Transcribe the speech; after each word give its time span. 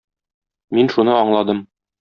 Мин 0.77 0.91
шуны 0.95 1.15
аңладым. 1.19 1.65